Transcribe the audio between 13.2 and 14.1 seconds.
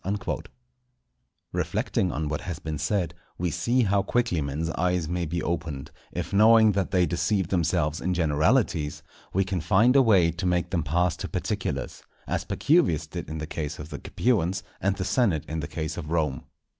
in the case of the